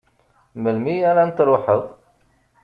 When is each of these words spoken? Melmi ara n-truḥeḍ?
Melmi 0.61 0.95
ara 1.09 1.23
n-truḥeḍ? 1.29 1.83